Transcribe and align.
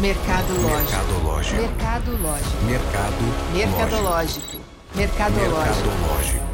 Mercadológico. 0.00 1.56
Mercadológico. 1.56 1.60
Mercado. 2.64 3.22
Mercadológico. 3.52 4.56
Mercadológico. 4.94 5.88
Mercadológico. 5.88 6.44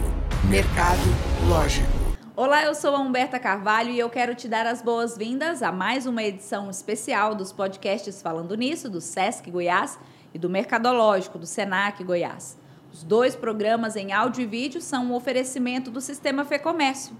Mercadológico. 0.48 1.92
Olá, 2.34 2.64
eu 2.64 2.74
sou 2.74 2.96
a 2.96 3.00
Humberta 3.00 3.38
Carvalho 3.38 3.90
e 3.90 3.98
eu 3.98 4.08
quero 4.08 4.34
te 4.34 4.48
dar 4.48 4.66
as 4.66 4.80
boas-vindas 4.80 5.62
a 5.62 5.70
mais 5.70 6.06
uma 6.06 6.22
edição 6.22 6.70
especial 6.70 7.34
dos 7.34 7.52
podcasts 7.52 8.22
Falando 8.22 8.54
Nisso, 8.54 8.88
do 8.88 9.02
Sesc 9.02 9.50
Goiás 9.50 9.98
e 10.32 10.38
do 10.38 10.48
Mercadológico, 10.48 11.38
do 11.38 11.44
Senac 11.44 12.02
Goiás. 12.02 12.56
Os 12.90 13.02
dois 13.02 13.36
programas 13.36 13.94
em 13.94 14.10
áudio 14.10 14.42
e 14.42 14.46
vídeo 14.46 14.80
são 14.80 15.04
um 15.04 15.14
oferecimento 15.14 15.90
do 15.90 16.00
Sistema 16.00 16.46
Fê 16.46 16.58
Comércio. 16.58 17.14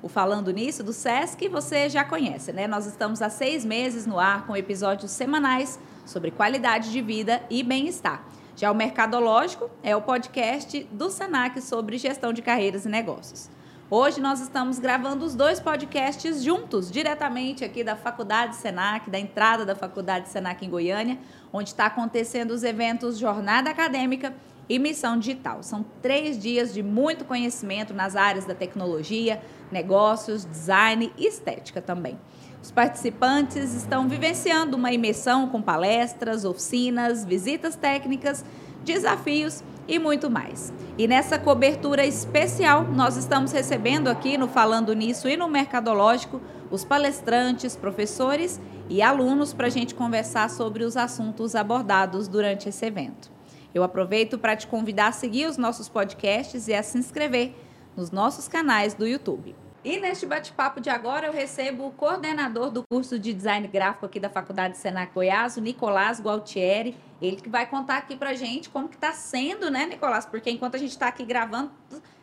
O 0.00 0.08
Falando 0.08 0.52
Nisso, 0.52 0.84
do 0.84 0.92
Sesc, 0.92 1.48
você 1.48 1.88
já 1.88 2.04
conhece, 2.04 2.52
né? 2.52 2.68
Nós 2.68 2.86
estamos 2.86 3.20
há 3.20 3.28
seis 3.28 3.64
meses 3.64 4.06
no 4.06 4.16
ar 4.20 4.46
com 4.46 4.56
episódios 4.56 5.10
semanais 5.10 5.76
sobre 6.06 6.30
qualidade 6.30 6.92
de 6.92 7.02
vida 7.02 7.42
e 7.50 7.64
bem-estar. 7.64 8.22
Já 8.54 8.70
o 8.70 8.74
Mercadológico 8.76 9.68
é 9.82 9.96
o 9.96 10.00
podcast 10.00 10.84
do 10.92 11.10
Senac 11.10 11.60
sobre 11.60 11.98
gestão 11.98 12.32
de 12.32 12.42
carreiras 12.42 12.84
e 12.84 12.88
negócios. 12.88 13.50
Hoje 13.90 14.20
nós 14.20 14.40
estamos 14.40 14.78
gravando 14.78 15.24
os 15.24 15.34
dois 15.34 15.58
podcasts 15.58 16.44
juntos, 16.44 16.92
diretamente 16.92 17.64
aqui 17.64 17.82
da 17.82 17.96
Faculdade 17.96 18.54
Senac, 18.54 19.10
da 19.10 19.18
entrada 19.18 19.64
da 19.64 19.74
Faculdade 19.74 20.28
Senac 20.28 20.64
em 20.64 20.70
Goiânia, 20.70 21.18
onde 21.52 21.70
está 21.70 21.86
acontecendo 21.86 22.52
os 22.52 22.62
eventos 22.62 23.18
Jornada 23.18 23.70
Acadêmica 23.70 24.32
e 24.68 24.78
Missão 24.78 25.18
Digital. 25.18 25.62
São 25.62 25.84
três 26.02 26.38
dias 26.38 26.74
de 26.74 26.82
muito 26.82 27.24
conhecimento 27.24 27.94
nas 27.94 28.16
áreas 28.16 28.44
da 28.44 28.54
tecnologia, 28.54 29.40
negócios, 29.72 30.44
design 30.44 31.12
e 31.16 31.26
estética 31.26 31.80
também. 31.80 32.18
Os 32.62 32.70
participantes 32.70 33.72
estão 33.72 34.08
vivenciando 34.08 34.76
uma 34.76 34.92
imersão 34.92 35.48
com 35.48 35.62
palestras, 35.62 36.44
oficinas, 36.44 37.24
visitas 37.24 37.76
técnicas, 37.76 38.44
desafios 38.84 39.62
e 39.86 39.98
muito 39.98 40.30
mais. 40.30 40.72
E 40.98 41.06
nessa 41.06 41.38
cobertura 41.38 42.04
especial, 42.04 42.84
nós 42.84 43.16
estamos 43.16 43.52
recebendo 43.52 44.08
aqui 44.08 44.36
no 44.36 44.48
Falando 44.48 44.94
Nisso 44.94 45.28
e 45.28 45.36
no 45.36 45.48
Mercadológico 45.48 46.40
os 46.70 46.84
palestrantes, 46.84 47.76
professores 47.76 48.60
e 48.90 49.00
alunos 49.00 49.54
para 49.54 49.68
a 49.68 49.70
gente 49.70 49.94
conversar 49.94 50.50
sobre 50.50 50.84
os 50.84 50.96
assuntos 50.96 51.54
abordados 51.54 52.28
durante 52.28 52.68
esse 52.68 52.84
evento. 52.84 53.37
Eu 53.74 53.82
aproveito 53.82 54.38
para 54.38 54.56
te 54.56 54.66
convidar 54.66 55.08
a 55.08 55.12
seguir 55.12 55.46
os 55.46 55.56
nossos 55.56 55.88
podcasts 55.88 56.68
e 56.68 56.74
a 56.74 56.82
se 56.82 56.98
inscrever 56.98 57.54
nos 57.96 58.10
nossos 58.10 58.48
canais 58.48 58.94
do 58.94 59.06
YouTube. 59.06 59.54
E 59.84 60.00
neste 60.00 60.26
bate-papo 60.26 60.80
de 60.80 60.90
agora 60.90 61.28
eu 61.28 61.32
recebo 61.32 61.86
o 61.86 61.90
coordenador 61.92 62.70
do 62.70 62.82
curso 62.90 63.18
de 63.18 63.32
design 63.32 63.66
gráfico 63.68 64.06
aqui 64.06 64.18
da 64.18 64.28
Faculdade 64.28 64.76
Senac 64.76 65.14
Goiás, 65.14 65.56
o 65.56 65.60
Nicolás 65.60 66.20
Gualtieri. 66.20 66.96
Ele 67.22 67.36
que 67.36 67.48
vai 67.48 67.64
contar 67.64 67.96
aqui 67.96 68.16
pra 68.16 68.34
gente 68.34 68.68
como 68.70 68.88
que 68.88 68.96
está 68.96 69.12
sendo, 69.12 69.70
né, 69.70 69.86
Nicolás? 69.86 70.26
Porque 70.26 70.50
enquanto 70.50 70.74
a 70.74 70.78
gente 70.78 70.90
está 70.90 71.06
aqui 71.06 71.24
gravando, 71.24 71.70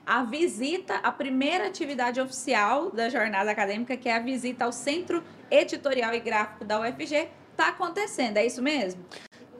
a 0.05 0.23
visita, 0.23 0.95
a 0.95 1.11
primeira 1.11 1.67
atividade 1.67 2.19
oficial 2.19 2.91
da 2.91 3.09
jornada 3.09 3.49
acadêmica, 3.49 3.95
que 3.97 4.09
é 4.09 4.15
a 4.15 4.19
visita 4.19 4.65
ao 4.65 4.71
Centro 4.71 5.23
Editorial 5.49 6.13
e 6.13 6.19
Gráfico 6.19 6.65
da 6.65 6.79
UFG, 6.81 7.29
está 7.51 7.69
acontecendo. 7.69 8.37
É 8.37 8.45
isso 8.45 8.61
mesmo? 8.61 9.03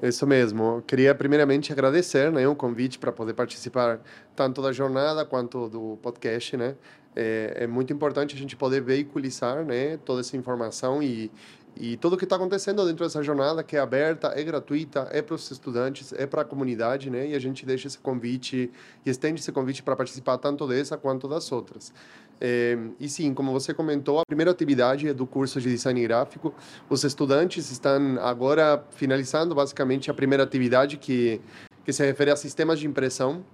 Isso 0.01 0.27
mesmo. 0.27 0.83
Queria 0.85 1.15
primeiramente 1.15 1.71
agradecer, 1.71 2.31
né, 2.31 2.47
o 2.47 2.55
convite 2.55 2.99
para 2.99 3.11
poder 3.11 3.33
participar 3.33 3.99
tanto 4.35 4.61
da 4.61 4.71
jornada 4.71 5.25
quanto 5.25 5.69
do 5.69 5.97
podcast, 6.01 6.57
né? 6.57 6.75
É, 7.15 7.59
é 7.61 7.67
muito 7.67 7.93
importante 7.93 8.35
a 8.35 8.37
gente 8.37 8.57
poder 8.57 8.81
veiculizar, 8.81 9.63
né, 9.63 9.97
toda 10.03 10.19
essa 10.19 10.35
informação 10.35 11.01
e 11.01 11.31
e 11.77 11.97
tudo 11.97 12.13
o 12.13 12.17
que 12.17 12.23
está 12.23 12.35
acontecendo 12.35 12.85
dentro 12.85 13.05
dessa 13.05 13.21
jornada, 13.21 13.63
que 13.63 13.75
é 13.75 13.79
aberta, 13.79 14.33
é 14.35 14.43
gratuita, 14.43 15.09
é 15.11 15.21
para 15.21 15.35
os 15.35 15.51
estudantes, 15.51 16.13
é 16.13 16.25
para 16.25 16.41
a 16.41 16.45
comunidade, 16.45 17.09
né? 17.09 17.27
E 17.27 17.35
a 17.35 17.39
gente 17.39 17.65
deixa 17.65 17.87
esse 17.87 17.97
convite 17.97 18.71
e 19.05 19.09
estende 19.09 19.41
esse 19.41 19.51
convite 19.51 19.83
para 19.83 19.95
participar 19.95 20.37
tanto 20.37 20.65
dessa 20.67 20.97
quanto 20.97 21.27
das 21.27 21.51
outras. 21.51 21.93
É, 22.39 22.77
e 22.99 23.07
sim, 23.09 23.33
como 23.33 23.51
você 23.51 23.73
comentou, 23.73 24.19
a 24.19 24.23
primeira 24.25 24.51
atividade 24.51 25.07
é 25.07 25.13
do 25.13 25.25
curso 25.25 25.59
de 25.59 25.69
design 25.69 26.01
gráfico. 26.03 26.53
Os 26.89 27.03
estudantes 27.03 27.69
estão 27.71 28.17
agora 28.21 28.83
finalizando 28.91 29.53
basicamente 29.55 30.09
a 30.09 30.13
primeira 30.13 30.43
atividade 30.43 30.97
que 30.97 31.41
que 31.85 31.93
se 31.93 32.03
refere 32.03 32.31
a 32.31 32.35
sistemas 32.35 32.79
de 32.79 32.87
impressão. 32.87 33.45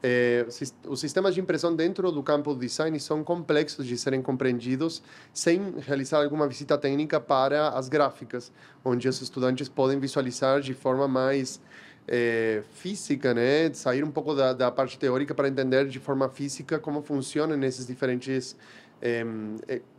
É, 0.00 0.46
os 0.86 1.00
sistemas 1.00 1.34
de 1.34 1.40
impressão 1.40 1.74
dentro 1.74 2.12
do 2.12 2.22
campo 2.22 2.54
do 2.54 2.60
design 2.60 2.98
são 3.00 3.24
complexos 3.24 3.84
de 3.84 3.98
serem 3.98 4.22
compreendidos 4.22 5.02
sem 5.34 5.74
realizar 5.80 6.22
alguma 6.22 6.46
visita 6.46 6.78
técnica 6.78 7.18
para 7.18 7.70
as 7.70 7.88
gráficas, 7.88 8.52
onde 8.84 9.08
os 9.08 9.20
estudantes 9.20 9.68
podem 9.68 9.98
visualizar 9.98 10.60
de 10.60 10.72
forma 10.72 11.08
mais 11.08 11.60
é, 12.06 12.62
física, 12.74 13.34
né? 13.34 13.72
Sair 13.74 14.04
um 14.04 14.10
pouco 14.10 14.34
da, 14.34 14.52
da 14.52 14.70
parte 14.70 14.98
teórica 14.98 15.34
para 15.34 15.48
entender 15.48 15.88
de 15.88 15.98
forma 15.98 16.28
física 16.28 16.78
como 16.78 17.02
funcionam 17.02 17.60
esses 17.64 17.86
diferentes 17.86 18.56
é, 19.00 19.24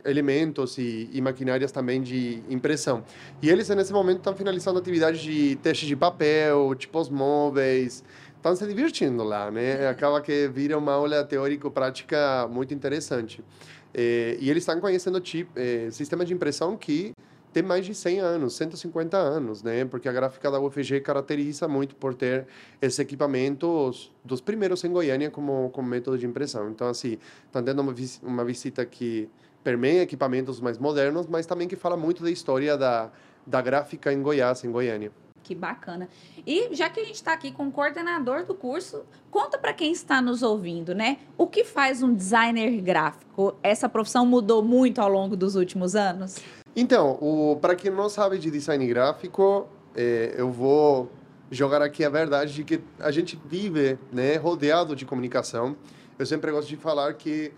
elementos 0.04 0.76
e, 0.76 1.08
e, 1.12 1.20
maquinárias 1.20 1.72
também 1.72 2.02
de 2.02 2.42
impressão. 2.48 3.02
E 3.40 3.48
eles, 3.48 3.68
nesse 3.70 3.92
momento, 3.92 4.18
estão 4.18 4.34
finalizando 4.34 4.78
atividades 4.78 5.20
de 5.20 5.56
teste 5.56 5.86
de 5.86 5.96
papel, 5.96 6.74
tipos 6.74 7.08
móveis, 7.08 8.04
estão 8.40 8.56
se 8.56 8.66
divertindo 8.66 9.22
lá, 9.22 9.50
né? 9.50 9.86
Acaba 9.88 10.20
que 10.20 10.48
vira 10.48 10.76
uma 10.76 10.92
aula 10.92 11.22
teórico-prática 11.22 12.48
muito 12.50 12.72
interessante. 12.72 13.44
É, 13.92 14.36
e 14.40 14.48
eles 14.48 14.62
estão 14.62 14.80
conhecendo 14.80 15.20
chip, 15.22 15.50
é, 15.54 15.90
sistemas 15.90 16.26
de 16.26 16.32
impressão 16.32 16.76
que 16.76 17.12
tem 17.52 17.62
mais 17.62 17.84
de 17.84 17.94
100 17.94 18.20
anos, 18.20 18.54
150 18.54 19.16
anos, 19.16 19.62
né? 19.62 19.84
Porque 19.84 20.08
a 20.08 20.12
gráfica 20.12 20.50
da 20.50 20.58
UFG 20.58 21.00
caracteriza 21.00 21.68
muito 21.68 21.94
por 21.96 22.14
ter 22.14 22.46
esses 22.80 22.98
equipamentos 22.98 24.10
dos 24.24 24.40
primeiros 24.40 24.82
em 24.84 24.92
Goiânia 24.92 25.30
como, 25.30 25.68
como 25.70 25.88
método 25.88 26.16
de 26.16 26.26
impressão. 26.26 26.70
Então, 26.70 26.88
assim, 26.88 27.18
está 27.46 27.62
tendo 27.62 27.82
uma, 27.82 27.94
uma 28.22 28.44
visita 28.44 28.86
que 28.86 29.28
permeia 29.62 30.02
equipamentos 30.02 30.60
mais 30.60 30.78
modernos, 30.78 31.26
mas 31.26 31.44
também 31.44 31.68
que 31.68 31.76
fala 31.76 31.96
muito 31.96 32.22
da 32.22 32.30
história 32.30 32.78
da, 32.78 33.10
da 33.46 33.60
gráfica 33.60 34.12
em 34.12 34.22
Goiás, 34.22 34.64
em 34.64 34.70
Goiânia. 34.70 35.10
Que 35.42 35.54
bacana. 35.54 36.08
E 36.46 36.74
já 36.74 36.88
que 36.88 37.00
a 37.00 37.04
gente 37.04 37.16
está 37.16 37.32
aqui 37.32 37.50
com 37.50 37.68
o 37.68 37.72
coordenador 37.72 38.44
do 38.44 38.54
curso, 38.54 39.04
conta 39.30 39.58
para 39.58 39.72
quem 39.72 39.92
está 39.92 40.20
nos 40.20 40.42
ouvindo, 40.42 40.94
né? 40.94 41.18
O 41.36 41.46
que 41.46 41.64
faz 41.64 42.02
um 42.02 42.14
designer 42.14 42.80
gráfico? 42.80 43.56
Essa 43.62 43.88
profissão 43.88 44.26
mudou 44.26 44.62
muito 44.62 45.00
ao 45.00 45.08
longo 45.08 45.36
dos 45.36 45.56
últimos 45.56 45.96
anos? 45.96 46.36
Então, 46.76 47.58
para 47.60 47.74
quem 47.74 47.90
não 47.90 48.08
sabe 48.08 48.38
de 48.38 48.50
design 48.50 48.86
gráfico, 48.86 49.68
é, 49.94 50.34
eu 50.36 50.50
vou 50.50 51.10
jogar 51.50 51.82
aqui 51.82 52.04
a 52.04 52.10
verdade 52.10 52.54
de 52.54 52.64
que 52.64 52.80
a 52.98 53.10
gente 53.10 53.40
vive 53.44 53.98
né, 54.12 54.36
rodeado 54.36 54.94
de 54.94 55.04
comunicação. 55.04 55.76
Eu 56.18 56.24
sempre 56.24 56.50
gosto 56.52 56.68
de 56.68 56.76
falar 56.76 57.12
que 57.14 57.52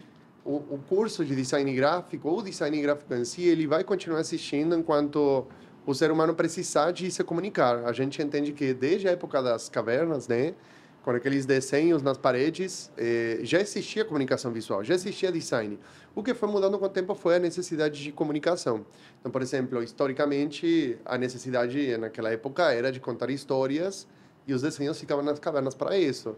o, 0.45 0.57
o 0.57 0.81
curso 0.89 1.25
de 1.25 1.37
design 1.37 1.73
gráfico, 1.75 2.29
ou 2.29 2.43
design 2.43 2.81
gráfico 2.81 3.15
em 3.15 3.25
si, 3.25 3.43
ele 3.43 3.67
vai 3.67 3.85
continuar 3.85 4.21
existindo 4.21 4.75
enquanto 4.75 5.47
o 5.85 5.95
ser 5.95 6.11
humano 6.11 6.35
precisar 6.35 6.93
de 6.93 7.11
se 7.11 7.23
comunicar. 7.25 7.85
A 7.85 7.93
gente 7.93 8.23
entende 8.23 8.53
que 8.53 8.73
desde 8.73 9.09
a 9.09 9.13
época 9.13 9.43
das 9.43 9.69
cavernas, 9.69 10.29
né, 10.29 10.55
com 11.03 11.11
aqueles 11.11 11.45
desenhos 11.45 12.03
nas 12.03 12.17
paredes, 12.17 12.91
eh, 12.97 13.41
já 13.43 13.61
existia 13.61 14.05
comunicação 14.05 14.53
visual, 14.53 14.85
já 14.85 14.95
existia 14.95 15.33
design. 15.33 15.79
O 16.15 16.23
que 16.23 16.33
foi 16.33 16.49
mudando 16.49 16.79
com 16.79 16.85
o 16.85 16.89
tempo 16.89 17.15
foi 17.15 17.37
a 17.37 17.39
necessidade 17.41 18.01
de 18.01 18.13
comunicação. 18.13 18.87
Então, 19.19 19.33
por 19.33 19.43
exemplo, 19.43 19.83
historicamente, 19.83 20.97
a 21.05 21.19
necessidade 21.19 21.97
naquela 21.97 22.31
época 22.31 22.73
era 22.73 22.93
de 22.93 23.01
contar 23.01 23.31
histórias 23.31 24.07
e 24.47 24.55
os 24.55 24.63
desenhos 24.63 24.99
ficavam 25.01 25.25
nas 25.25 25.41
cavernas 25.41 25.75
para 25.75 25.97
isso. 25.99 26.37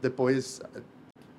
Depois 0.00 0.60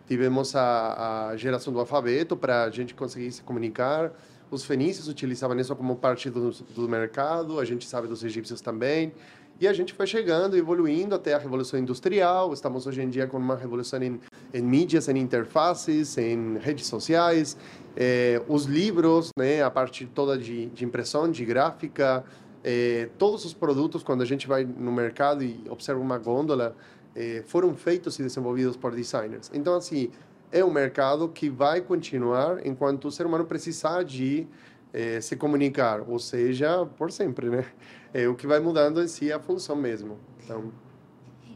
tivemos 0.08 0.56
a, 0.56 1.30
a 1.30 1.38
geração 1.38 1.72
do 1.72 1.80
alfabeto 1.80 2.36
para 2.36 2.64
a 2.64 2.70
gente 2.70 2.94
conseguir 2.94 3.32
se 3.32 3.42
comunicar. 3.42 4.12
Os 4.52 4.64
fenícios 4.64 5.08
utilizavam 5.08 5.60
isso 5.60 5.76
como 5.76 5.96
parte 5.96 6.30
do, 6.30 6.52
do 6.52 6.88
mercado, 6.88 7.60
a 7.60 7.66
gente 7.66 7.88
sabe 7.88 8.08
dos 8.08 8.24
egípcios 8.24 8.62
também. 8.62 9.12
E 9.60 9.68
a 9.68 9.74
gente 9.74 9.94
foi 9.94 10.06
chegando, 10.06 10.58
evoluindo 10.58 11.16
até 11.16 11.34
a 11.34 11.38
revolução 11.38 11.80
industrial. 11.80 12.52
Estamos 12.52 12.86
hoje 12.86 13.02
em 13.02 13.10
dia 13.10 13.26
com 13.26 13.38
uma 13.38 13.56
revolução 13.56 14.04
em, 14.04 14.20
em 14.54 14.62
mídias, 14.62 15.08
em 15.08 15.18
interfaces, 15.18 16.18
em 16.18 16.58
redes 16.58 16.88
sociais. 16.88 17.56
Eh, 17.96 18.42
os 18.50 18.66
livros, 18.66 19.30
né, 19.38 19.64
a 19.64 19.72
parte 19.72 20.06
toda 20.08 20.38
de, 20.38 20.66
de 20.68 20.84
impressão, 20.84 21.32
de 21.32 21.46
gráfica, 21.46 22.26
eh, 22.66 23.08
todos 23.18 23.46
os 23.46 23.54
produtos, 23.54 24.04
quando 24.04 24.24
a 24.24 24.26
gente 24.26 24.46
vai 24.46 24.66
no 24.66 24.92
mercado 24.92 25.42
e 25.42 25.64
observa 25.70 26.02
uma 26.02 26.18
gôndola, 26.18 26.76
eh, 27.16 27.42
foram 27.48 27.74
feitos 27.76 28.20
e 28.20 28.24
desenvolvidos 28.24 28.76
por 28.76 28.94
designers. 28.94 29.50
Então, 29.54 29.74
assim, 29.76 30.12
é 30.52 30.64
um 30.64 30.72
mercado 30.72 31.28
que 31.30 31.50
vai 31.50 31.82
continuar 31.82 32.66
enquanto 32.66 33.06
o 33.06 33.12
ser 33.12 33.26
humano 33.26 33.46
precisar 33.46 34.04
de 34.04 34.48
é, 34.94 35.20
se 35.20 35.36
comunicar, 35.36 36.02
ou 36.08 36.20
seja, 36.20 36.86
por 36.98 37.12
sempre, 37.12 37.50
né? 37.50 37.66
É, 38.14 38.28
o 38.28 38.36
que 38.36 38.48
vai 38.48 38.60
mudando 38.60 39.02
em 39.02 39.08
si 39.08 39.32
a 39.32 39.40
função 39.40 39.76
mesmo. 39.76 40.18
Então... 40.44 40.72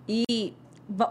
E 0.07 0.53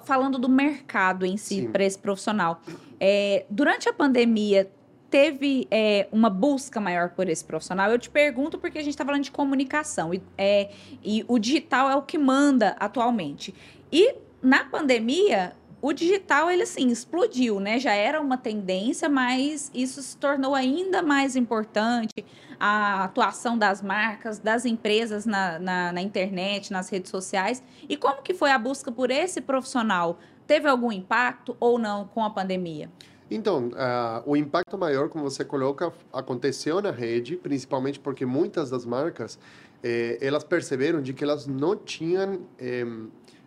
falando 0.05 0.39
do 0.39 0.49
mercado 0.49 1.25
em 1.25 1.37
si 1.37 1.69
para 1.69 1.85
esse 1.85 1.99
profissional, 1.99 2.61
é, 3.01 3.47
durante 3.49 3.89
a 3.89 3.93
pandemia 3.93 4.71
teve 5.11 5.67
é, 5.71 6.07
uma 6.13 6.29
busca 6.29 6.81
maior 6.81 7.11
por 7.11 7.29
esse 7.29 7.45
profissional? 7.45 7.91
Eu 7.91 7.99
te 7.99 8.11
pergunto 8.11 8.59
porque 8.59 8.79
a 8.79 8.83
gente 8.83 8.93
está 8.93 9.05
falando 9.05 9.23
de 9.23 9.31
comunicação 9.31 10.13
e, 10.13 10.23
é, 10.37 10.71
e 11.03 11.25
o 11.27 11.39
digital 11.39 11.91
é 11.91 11.97
o 11.97 12.03
que 12.03 12.19
manda 12.19 12.77
atualmente. 12.79 13.55
E 13.91 14.15
na 14.43 14.65
pandemia, 14.65 15.53
o 15.81 15.93
digital 15.93 16.51
ele 16.51 16.63
assim 16.63 16.89
explodiu, 16.89 17.61
né? 17.61 17.79
Já 17.79 17.93
era 17.93 18.21
uma 18.21 18.37
tendência, 18.37 19.09
mas 19.09 19.71
isso 19.73 20.03
se 20.03 20.17
tornou 20.17 20.55
ainda 20.55 21.03
mais 21.03 21.37
importante. 21.37 22.25
A 22.59 23.05
atuação 23.05 23.57
das 23.57 23.81
marcas, 23.81 24.41
das 24.41 24.65
empresas 24.65 25.25
na, 25.25 25.59
na, 25.61 25.93
na, 25.93 26.03
internet, 26.03 26.73
nas 26.73 26.89
redes 26.89 27.11
sociais. 27.11 27.63
E 27.89 27.97
como 27.97 28.23
que 28.23 28.35
foi 28.35 28.51
a 28.51 28.59
busca 28.59 28.91
por 28.91 29.11
esse 29.13 29.41
profissional? 29.41 30.19
Teve 30.47 30.69
algum 30.69 30.91
impacto 30.91 31.57
ou 31.61 31.79
não 31.79 32.07
com 32.07 32.25
a 32.25 32.31
pandemia? 32.31 32.91
Então, 33.31 33.69
uh, 33.69 34.23
o 34.25 34.37
impacto 34.37 34.77
maior, 34.77 35.09
como 35.09 35.23
você 35.23 35.45
coloca, 35.45 35.93
aconteceu 36.13 36.81
na 36.81 36.91
rede, 36.91 37.37
principalmente 37.37 38.01
porque 38.01 38.25
muitas 38.25 38.71
das 38.71 38.87
marcas, 38.87 39.39
eh, 39.83 40.19
elas 40.21 40.43
perceberam 40.43 41.01
de 41.01 41.13
que 41.13 41.23
elas 41.23 41.47
não 41.47 41.77
tinham 41.77 42.41
eh, 42.59 42.85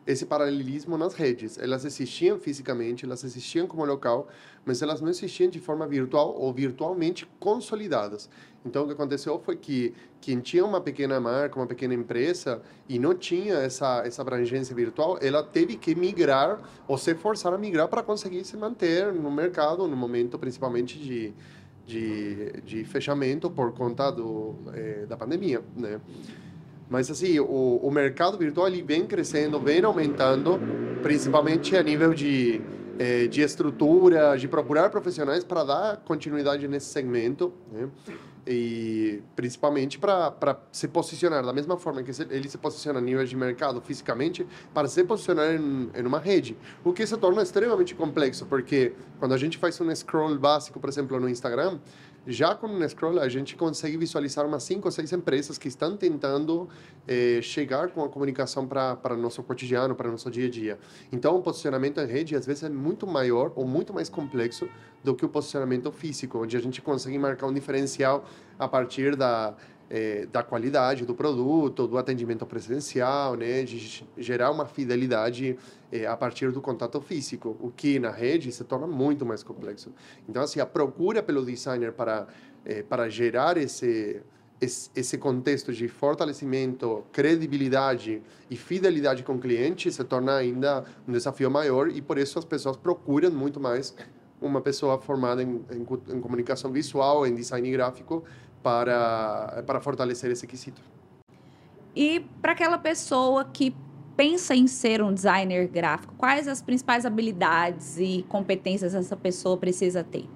esse 0.06 0.26
paralelismo 0.26 0.98
nas 0.98 1.14
redes. 1.14 1.58
Elas 1.58 1.86
existiam 1.86 2.40
fisicamente, 2.40 3.06
elas 3.06 3.24
existiam 3.24 3.68
como 3.68 3.86
local, 3.86 4.28
mas 4.66 4.82
elas 4.82 5.00
não 5.00 5.10
existiam 5.10 5.50
de 5.50 5.60
forma 5.60 5.88
virtual 5.88 6.36
ou 6.36 6.52
virtualmente 6.54 7.28
consolidadas. 7.40 8.30
Então, 8.66 8.84
o 8.84 8.88
que 8.88 8.94
aconteceu 8.94 9.40
foi 9.40 9.56
que 9.56 9.94
quem 10.20 10.40
tinha 10.40 10.64
uma 10.64 10.80
pequena 10.80 11.20
marca, 11.20 11.60
uma 11.60 11.66
pequena 11.66 11.94
empresa 11.94 12.62
e 12.88 13.00
não 13.00 13.16
tinha 13.16 13.56
essa, 13.56 14.04
essa 14.06 14.22
abrangência 14.22 14.76
virtual, 14.76 15.18
ela 15.22 15.44
teve 15.44 15.76
que 15.76 15.96
migrar 15.96 16.60
ou 16.88 16.98
se 16.98 17.16
forçar 17.16 17.54
a 17.54 17.58
migrar 17.58 17.88
para 17.88 18.04
conseguir 18.04 18.44
se 18.46 18.56
manter 18.56 19.12
no 19.14 19.32
mercado, 19.32 19.88
no 19.88 19.96
momento 19.96 20.38
principalmente 20.38 21.00
de, 21.00 21.34
de, 21.86 22.52
de 22.62 22.84
fechamento 22.86 23.50
por 23.50 23.74
conta 23.74 24.12
do, 24.12 24.56
eh, 24.74 25.06
da 25.08 25.18
pandemia, 25.18 25.64
né? 25.76 26.00
Mas 26.92 27.10
assim, 27.10 27.40
o, 27.40 27.80
o 27.82 27.90
mercado 27.90 28.38
virtual 28.38 28.68
ele 28.68 28.82
vem 28.82 29.08
crescendo, 29.08 29.58
vem 29.58 29.82
aumentando, 29.82 30.60
principalmente 31.02 31.74
a 31.78 31.82
nível 31.82 32.14
de, 32.14 32.60
eh, 33.00 33.28
de 33.28 33.42
estrutura, 33.42 34.36
de 34.36 34.46
procurar 34.46 34.90
profissionais 34.90 35.42
para 35.42 35.64
dar 35.64 35.98
continuidade 36.04 36.68
nesse 36.68 36.88
segmento. 36.88 37.54
Né? 37.72 37.90
e 38.46 39.22
principalmente 39.36 40.00
para 40.00 40.60
se 40.72 40.88
posicionar 40.88 41.46
da 41.46 41.54
mesma 41.54 41.78
forma 41.78 42.02
que 42.02 42.12
ele 42.30 42.50
se 42.50 42.58
posiciona 42.58 42.98
a 42.98 43.02
nível 43.02 43.24
de 43.24 43.36
mercado 43.36 43.80
fisicamente 43.82 44.48
para 44.74 44.88
se 44.88 45.04
posicionar 45.04 45.54
em, 45.54 45.92
em 45.94 46.06
uma 46.06 46.18
rede 46.18 46.58
o 46.84 46.92
que 46.92 47.06
se 47.06 47.16
torna 47.18 47.44
extremamente 47.44 47.94
complexo 47.94 48.46
porque 48.48 48.94
quando 49.20 49.34
a 49.34 49.38
gente 49.38 49.58
faz 49.58 49.80
um 49.80 49.94
scroll 49.96 50.38
básico 50.40 50.80
por 50.80 50.90
exemplo 50.90 51.20
no 51.20 51.30
Instagram 51.30 51.80
já 52.26 52.54
com 52.54 52.68
o 52.68 52.90
Scroll, 52.90 53.20
a 53.20 53.28
gente 53.28 53.56
consegue 53.56 53.98
visualizar 53.98 54.46
umas 54.46 54.64
cinco 54.64 54.88
ou 54.88 54.92
seis 54.92 55.12
empresas 55.12 55.58
que 55.58 55.68
estão 55.68 55.98
tentando 55.98 56.70
eh, 57.08 57.40
chegar 57.42 57.90
com 57.90 58.04
a 58.04 58.10
comunicação 58.10 58.68
para 58.68 59.18
nosso 59.18 59.42
cotidiano, 59.42 59.96
para 59.96 60.10
nosso 60.10 60.30
dia 60.30 60.46
a 60.46 60.50
dia. 60.50 60.80
Então, 61.12 61.36
o 61.36 61.42
posicionamento 61.42 62.00
em 62.00 62.06
rede, 62.06 62.36
às 62.36 62.46
vezes, 62.46 62.64
é 62.64 62.70
muito 62.70 63.08
maior 63.08 63.52
ou 63.56 63.66
muito 63.66 63.92
mais 63.92 64.08
complexo 64.08 64.70
do 65.04 65.16
que 65.16 65.26
o 65.26 65.30
posicionamento 65.30 65.92
físico, 65.92 66.44
onde 66.44 66.56
a 66.56 66.60
gente 66.60 66.80
consegue 66.82 67.18
marcar 67.18 67.48
um 67.48 67.54
diferencial 67.54 68.24
a 68.60 68.68
partir 68.68 69.16
da 69.16 69.56
é, 69.94 70.26
da 70.32 70.42
qualidade 70.42 71.06
do 71.06 71.14
produto, 71.14 71.86
do 71.86 71.98
atendimento 71.98 72.46
presencial, 72.46 73.36
né, 73.36 73.64
de 73.64 74.06
gerar 74.18 74.50
uma 74.50 74.66
fidelidade 74.66 75.58
é, 75.92 76.08
a 76.08 76.16
partir 76.16 76.50
do 76.50 76.62
contato 76.62 77.02
físico, 77.02 77.58
o 77.60 77.70
que 77.70 78.00
na 78.00 78.10
rede 78.10 78.54
se 78.54 78.64
torna 78.64 78.88
muito 78.88 79.26
mais 79.26 79.44
complexo. 79.44 79.94
Então, 80.30 80.42
assim, 80.42 80.62
a 80.62 80.66
procura 80.66 81.22
pelo 81.22 81.46
designer 81.46 81.92
para 81.92 82.28
é, 82.64 82.82
para 82.82 83.10
gerar 83.10 83.58
esse 83.58 84.22
esse 84.62 85.18
contexto 85.18 85.74
de 85.74 85.88
fortalecimento, 85.88 87.04
credibilidade 87.12 88.22
e 88.48 88.56
fidelidade 88.56 89.24
com 89.24 89.34
o 89.34 89.40
cliente 89.40 89.92
se 89.92 90.04
torna 90.04 90.36
ainda 90.36 90.86
um 91.08 91.12
desafio 91.12 91.50
maior 91.50 91.90
e 91.90 92.00
por 92.00 92.20
isso 92.20 92.38
as 92.38 92.46
pessoas 92.46 92.78
procuram 92.78 93.32
muito 93.32 93.60
mais 93.60 93.96
uma 94.40 94.62
pessoa 94.62 95.00
formada 95.00 95.42
em, 95.42 95.66
em, 95.72 95.82
em 96.16 96.22
comunicação 96.22 96.72
visual, 96.72 97.26
em 97.26 97.34
design 97.34 97.72
gráfico, 97.72 98.24
para, 98.62 99.64
para 99.66 99.80
fortalecer 99.80 100.32
esse 100.32 100.46
quesito. 100.48 100.82
E 101.96 102.22
para 102.42 102.54
aquela 102.54 102.78
pessoa 102.78 103.46
que 103.46 103.76
pensa 104.16 104.56
em 104.56 104.68
ser 104.68 105.02
um 105.02 105.14
designer 105.14 105.68
gráfico, 105.68 106.14
quais 106.18 106.48
as 106.48 106.62
principais 106.62 107.06
habilidades 107.06 107.98
e 107.98 108.26
competências 108.30 108.94
essa 108.94 109.18
pessoa 109.18 109.58
precisa 109.58 110.04
ter? 110.04 110.28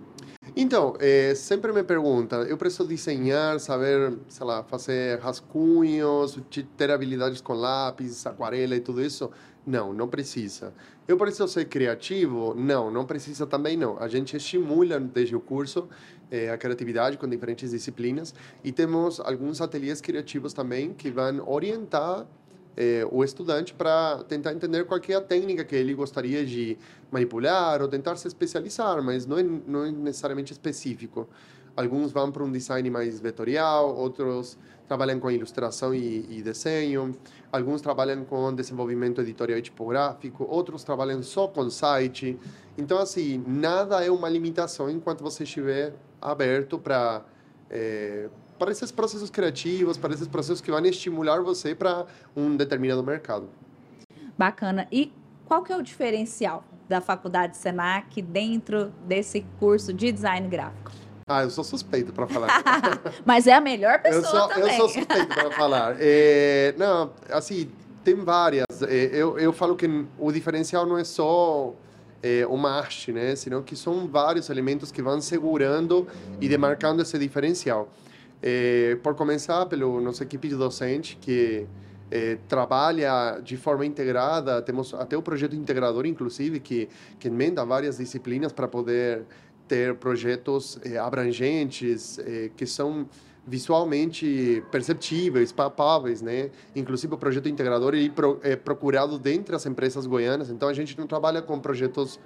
Então, 0.56 0.95
é, 1.00 1.36
sempre 1.36 1.74
me 1.74 1.83
pergunta, 1.83 2.38
eu 2.38 2.57
preciso 2.57 2.88
desenhar, 2.88 3.60
saber, 3.60 4.18
sei 4.30 4.45
lá, 4.45 4.63
fazer 4.63 5.19
rascunhos, 5.19 6.39
ter 6.78 6.89
habilidades 6.92 7.42
com 7.42 7.54
lápis, 7.54 8.25
aquarela 8.25 8.75
e 8.75 8.80
tudo 8.80 9.01
isso? 9.01 9.30
Não, 9.66 9.92
não 9.92 10.08
precisa. 10.08 10.74
Eu 11.08 11.18
preciso 11.18 11.48
ser 11.48 11.66
criativo? 11.66 12.54
Não, 12.56 12.92
não 12.92 13.06
precisa 13.06 13.48
também 13.48 13.76
não. 13.76 13.98
A 14.00 14.08
gente 14.08 14.38
estimula 14.38 15.00
desde 15.00 15.36
o 15.36 15.40
curso 15.40 15.90
é, 16.30 16.52
a 16.52 16.58
criatividade 16.58 17.18
com 17.18 17.28
diferentes 17.28 17.72
disciplinas 17.72 18.34
e 18.64 18.72
temos 18.72 19.20
alguns 19.20 19.62
ateliês 19.62 20.02
criativos 20.02 20.54
também 20.54 20.94
que 20.94 21.10
vão 21.10 21.48
orientar 21.50 22.28
é, 22.78 23.08
o 23.10 23.24
estudante 23.24 23.74
para 23.74 24.24
tentar 24.28 24.54
entender 24.54 24.86
qual 24.86 25.00
é 25.08 25.14
a 25.14 25.22
técnica 25.22 25.64
que 25.64 25.76
ele 25.76 25.94
gostaria 25.94 26.46
de 26.46 26.78
manipular 27.12 27.82
ou 27.82 27.88
tentar 27.88 28.16
se 28.18 28.28
especializar, 28.28 29.02
mas 29.02 29.26
não 29.26 29.38
é, 29.38 29.44
não 29.44 29.86
é 29.86 29.92
necessariamente 29.92 30.52
específico. 30.52 31.28
Alguns 31.75 32.12
vão 32.12 32.31
para 32.31 32.44
um 32.44 32.51
design 32.51 32.89
mais 32.89 33.19
vetorial, 33.19 33.95
outros 33.95 34.57
trabalham 34.88 35.19
com 35.19 35.30
ilustração 35.30 35.94
e, 35.94 36.25
e, 36.30 36.42
desenho, 36.42 37.16
alguns 37.51 37.81
trabalham 37.81 38.24
com 38.24 38.54
desenvolvimento 38.54 39.19
editorial 39.19 39.60
e 39.60 39.62
tipográfico, 39.62 40.45
outros 40.50 40.83
trabalham 40.83 41.22
só 41.24 41.48
com 41.48 41.69
site. 41.69 42.39
Então, 42.77 42.98
assim, 43.00 43.44
nada 43.45 44.06
é 44.06 44.12
uma 44.12 44.30
limitação 44.30 44.89
enquanto 44.89 45.22
você 45.22 45.44
estiver 45.44 45.94
aberto 46.22 46.77
para 46.80 47.24
é, 47.69 48.30
para 48.57 48.71
esses 48.71 48.92
processos 48.92 49.30
criativos, 49.30 49.98
para 49.98 50.13
esses 50.13 50.28
processos 50.28 50.62
que 50.62 50.71
vão 50.71 50.83
estimular 50.86 51.42
você 51.42 51.75
para 51.75 52.06
um 52.36 52.56
determinado 52.56 53.04
mercado. 53.04 53.50
Bacana. 54.38 54.88
E 54.92 55.12
qual 55.45 55.62
que 55.63 55.74
é 55.74 55.78
o 55.78 55.81
diferencial 55.81 56.63
da 56.88 57.01
faculdade 57.01 57.57
Senac 57.57 58.21
dentro 58.21 58.94
desse 59.06 59.45
curso 59.60 59.94
de 59.94 60.12
design 60.12 60.48
gráfico? 60.48 61.05
Ah, 61.27 61.42
eu 61.42 61.50
sou 61.50 61.63
suspeito 61.63 62.13
para 62.13 62.27
falar. 62.27 62.62
Mas 63.25 63.48
é 63.48 63.54
a 63.54 63.60
melhor 63.60 64.00
pessoa 64.00 64.22
eu 64.22 64.30
sou, 64.30 64.48
também. 64.48 64.69
Eu 64.69 64.77
sou 64.77 64.89
suspeito 64.89 65.27
para 65.27 65.50
falar. 65.50 65.95
É, 66.00 66.75
não, 66.77 67.12
assim, 67.31 67.68
tem 68.04 68.13
várias. 68.13 68.83
É, 68.83 69.10
eu, 69.12 69.39
eu 69.39 69.51
falo 69.51 69.76
que 69.76 69.88
o 70.19 70.31
diferencial 70.31 70.85
não 70.85 71.00
é 71.00 71.04
só 71.04 71.73
é, 72.21 72.45
uma 72.45 72.69
arte, 72.78 73.11
né? 73.11 73.35
Senão 73.35 73.64
que 73.64 73.76
são 73.76 74.07
vários 74.07 74.52
elementos 74.52 74.92
que 74.92 75.02
vão 75.02 75.19
segurando 75.19 76.07
e 76.40 76.47
demarcando 76.47 77.02
esse 77.02 77.18
diferencial. 77.18 77.90
É, 78.40 78.95
por 79.02 79.16
começar 79.16 79.66
pelo 79.66 80.00
nossa 80.00 80.21
equipe 80.21 80.47
de 80.47 80.56
docente, 80.56 81.18
que 81.19 81.66
é, 82.11 82.38
trabalha 82.47 83.40
de 83.44 83.57
forma 83.57 83.83
integrada, 83.83 84.61
temos 84.61 84.94
até 84.94 85.18
o 85.18 85.23
projeto 85.23 85.56
integrador, 85.56 86.06
inclusive, 86.06 86.59
que, 86.59 86.88
que 87.19 87.30
emenda 87.30 87.66
várias 87.66 87.97
disciplinas 87.97 88.54
para 88.54 88.68
poder 88.68 89.26
ter 89.68 89.95
projetos 89.95 90.80
é, 90.84 90.98
abrangentes, 90.98 92.19
é, 92.19 92.50
que 92.56 92.66
são 92.66 93.07
visualmente 93.48 94.64
perceptíveis, 94.72 95.52
palpáveis, 95.52 96.22
né? 96.22 96.50
Inclusive 96.76 97.14
o 97.14 97.18
projeto 97.18 97.48
integrador 97.48 97.94
é 98.42 98.56
procurado 98.56 99.19
dentro 99.19 99.52
das 99.52 99.66
empresas 99.66 100.07
goianas, 100.07 100.50
então 100.50 100.68
a 100.68 100.74
gente 100.74 100.98
não 100.98 101.06
trabalha 101.06 101.42
com 101.42 101.60
projetos 101.60 102.19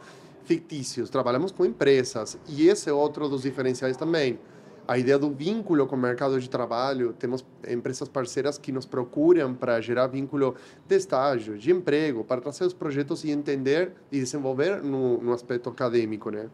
fictícios, 0.46 1.10
trabalhamos 1.10 1.51
com 1.51 1.65
empresas 1.65 2.38
e 2.48 2.67
esse 2.67 2.89
é 2.89 2.93
outro 2.93 3.27
dos 3.27 3.41
diferenciais 3.43 3.98
também. 3.98 4.39
A 4.88 4.98
ideia 4.98 5.19
do 5.19 5.29
vínculo 5.29 5.86
com 5.86 5.96
o 5.96 6.00
mercado 6.00 6.39
de 6.41 6.50
trabalho, 6.50 7.13
temos 7.13 7.46
empresas 7.69 8.10
parceiras 8.10 8.58
que 8.58 8.72
nos 8.72 8.88
procuram 8.88 9.53
para 9.53 9.79
gerar 9.79 10.08
vínculo 10.08 10.55
de 10.88 10.96
estágio, 10.96 11.60
de 11.60 11.72
emprego, 11.72 12.24
para 12.24 12.41
trazer 12.41 12.63
os 12.63 12.74
projetos 12.74 13.24
e 13.24 13.29
entender 13.29 13.91
e 14.12 14.19
desenvolver 14.19 14.81
no, 14.81 15.22
no 15.22 15.31
aspecto 15.31 15.69
acadêmico, 15.69 16.31
né? 16.31 16.50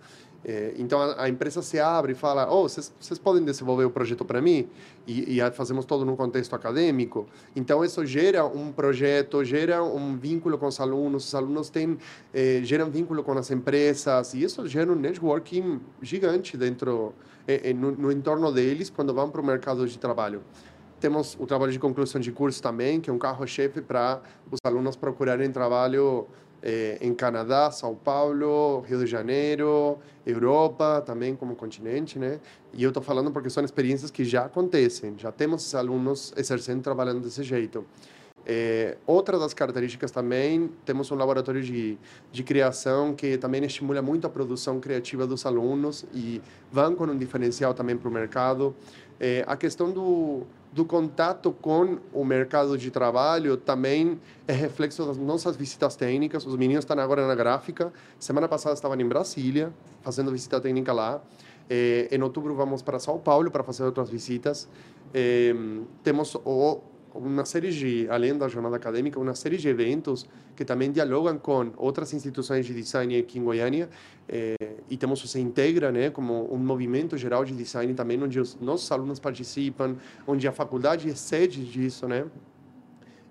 É, 0.48 0.76
então 0.78 1.02
a, 1.02 1.24
a, 1.24 1.30
empresa 1.30 1.64
se 1.64 1.80
abre 1.80 2.12
e 2.12 2.16
fala: 2.16 2.48
Oh, 2.54 2.70
vocês 2.70 3.18
podem 3.18 3.44
desenvolver 3.44 3.84
o 3.84 3.90
projeto 3.90 4.24
para 4.24 4.40
mim? 4.40 4.70
E, 5.08 5.40
e 5.40 5.52
fazemos 5.52 5.86
todo 5.86 6.06
num 6.06 6.16
contexto 6.16 6.54
acadêmico. 6.54 7.26
Então 7.56 7.84
isso 7.84 8.06
gera 8.06 8.46
um 8.46 8.72
projeto, 8.72 9.44
gera 9.44 9.84
um 9.84 10.16
vínculo 10.16 10.60
com 10.60 10.68
os 10.68 10.80
alunos, 10.80 11.26
os 11.26 11.34
alunos 11.34 11.72
têm, 11.72 11.98
eh, 12.32 12.60
geram 12.64 12.92
vínculo 12.92 13.24
com 13.24 13.32
as 13.32 13.50
empresas, 13.50 14.36
e 14.36 14.44
isso 14.44 14.68
gera 14.68 14.92
um 14.92 14.96
networking 14.96 15.82
gigante 16.00 16.56
dentro, 16.56 17.14
eh, 17.48 17.74
no, 17.74 17.92
no 17.92 18.12
entorno 18.12 18.52
deles 18.52 18.92
quando 18.92 19.16
vão 19.16 19.32
para 19.32 19.42
o 19.42 19.46
mercado 19.46 19.88
de 19.88 19.98
trabalho. 19.98 20.44
Temos 21.00 21.36
o 21.40 21.48
trabalho 21.48 21.72
de 21.72 21.80
conclusão 21.80 22.22
de 22.22 22.32
curso 22.32 22.62
também, 22.62 23.02
que 23.02 23.10
é 23.10 23.14
um 23.14 23.18
carro-chefe 23.18 23.82
para 23.82 24.22
os 24.52 24.60
alunos 24.64 24.96
procurarem 24.96 25.52
trabalho 25.52 26.28
é, 26.62 26.98
em 27.02 27.14
Canadá, 27.14 27.72
São 27.72 27.96
Paulo, 27.96 28.82
Rio 28.82 29.00
de 29.00 29.06
Janeiro, 29.06 30.00
Europa 30.26 31.02
também 31.06 31.36
como 31.36 31.56
continente, 31.56 32.18
né? 32.18 32.40
E 32.74 32.84
eu 32.84 32.90
estou 32.90 33.04
falando 33.04 33.32
porque 33.32 33.50
são 33.50 33.64
experiências 33.64 34.10
que 34.10 34.26
já 34.26 34.46
acontecem, 34.46 35.16
já 35.18 35.32
temos 35.32 35.74
alunos 35.76 36.34
exercendo 36.36 36.82
trabalhando 36.82 37.22
desse 37.22 37.44
jeito. 37.44 37.86
É, 38.48 38.98
outra 39.08 39.40
das 39.40 39.54
características 39.56 40.12
também, 40.12 40.70
temos 40.86 41.10
um 41.10 41.16
laboratório 41.16 41.64
de, 41.64 41.98
de 42.32 42.44
criação 42.44 43.16
que 43.16 43.38
também 43.38 43.64
estimula 43.66 44.02
muito 44.04 44.28
a 44.28 44.30
produção 44.30 44.80
criativa 44.80 45.26
dos 45.26 45.46
alunos 45.46 46.06
e 46.14 46.42
vão 46.72 46.94
com 46.94 47.06
um 47.06 47.18
diferencial 47.18 47.74
também 47.74 47.98
para 47.98 48.08
o 48.08 48.12
mercado. 48.12 48.76
É, 49.20 49.44
a 49.48 49.58
questão 49.58 49.92
do, 49.92 50.44
do 50.76 50.84
contato 50.84 51.54
com 51.54 52.00
o 52.12 52.26
mercado 52.26 52.78
de 52.78 52.92
trabalho 52.92 53.56
também 53.56 54.20
é 54.46 54.52
reflexo 54.52 55.06
das 55.06 55.18
nossas 55.18 55.56
visitas 55.56 55.96
técnicas. 55.96 56.46
Os 56.46 56.58
meninos 56.58 56.84
estão 56.84 57.00
agora 57.00 57.26
na 57.26 57.34
gráfica. 57.34 57.94
Semana 58.20 58.46
passada 58.46 58.76
estavam 58.76 59.00
em 59.00 59.08
Brasília, 59.08 59.74
fazendo 60.02 60.34
visita 60.34 60.60
técnica 60.60 60.92
lá. 60.92 61.22
É, 61.70 62.10
em 62.12 62.22
outubro 62.22 62.54
vamos 62.56 62.82
para 62.82 63.00
São 63.00 63.18
Paulo 63.18 63.50
para 63.50 63.64
fazer 63.64 63.86
outras 63.86 64.10
visitas. 64.10 64.68
É, 65.14 65.56
temos 66.04 66.36
o 66.44 66.82
uma 67.16 67.46
série 67.46 67.72
de, 67.72 68.08
além 68.10 68.38
da 68.38 68.48
jornada 68.48 68.76
acadêmica, 68.76 69.20
uma 69.20 69.34
série 69.34 69.58
de 69.58 69.68
eventos 69.68 70.26
que 70.56 70.66
também 70.66 70.92
dialogam 70.92 71.38
com 71.38 71.72
outras 71.78 72.14
instituições 72.14 72.66
de 72.66 72.74
design 72.74 73.18
aqui 73.18 73.40
em 73.40 73.44
Goiânia 73.44 73.90
eh, 74.28 74.56
e 74.90 74.98
temos 74.98 75.24
o 75.24 75.28
Se 75.28 75.40
Integra, 75.40 75.92
né, 75.92 76.10
como 76.10 76.54
um 76.54 76.58
movimento 76.58 77.18
geral 77.18 77.46
de 77.46 77.54
design 77.54 77.94
também, 77.94 78.22
onde 78.22 78.40
os 78.40 78.60
nossos 78.60 78.92
alunos 78.92 79.20
participam, 79.20 79.96
onde 80.28 80.48
a 80.48 80.52
faculdade 80.52 81.10
é 81.10 81.16
sede 81.16 81.64
disso, 81.64 82.08
né. 82.08 82.26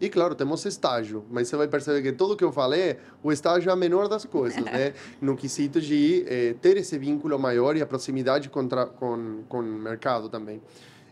E 0.00 0.08
claro, 0.08 0.34
temos 0.34 0.64
estágio, 0.64 1.24
mas 1.30 1.48
você 1.48 1.56
vai 1.56 1.68
perceber 1.68 2.02
que 2.02 2.12
tudo 2.12 2.36
que 2.36 2.44
eu 2.44 2.52
falei, 2.52 2.96
o 3.22 3.30
estágio 3.30 3.70
é 3.70 3.72
a 3.72 3.76
menor 3.76 4.08
das 4.08 4.24
coisas, 4.24 4.62
né? 4.64 4.92
No 5.20 5.36
quesito 5.36 5.80
de 5.80 6.24
eh, 6.26 6.54
ter 6.60 6.76
esse 6.76 6.98
vínculo 6.98 7.38
maior 7.38 7.76
e 7.76 7.80
a 7.80 7.86
proximidade 7.86 8.50
contra, 8.50 8.86
com, 8.86 9.44
com 9.48 9.60
o 9.60 9.62
mercado 9.62 10.28
também. 10.28 10.60